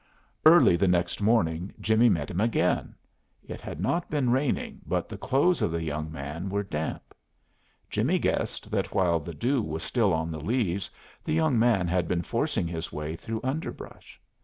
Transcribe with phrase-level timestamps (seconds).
[0.47, 2.95] Early the next morning Jimmie met him again.
[3.47, 7.13] It had not been raining, but the clothes of the young man were damp.
[7.87, 10.89] Jimmie guessed that while the dew was still on the leaves
[11.23, 14.19] the young man had been forcing his way through underbrush.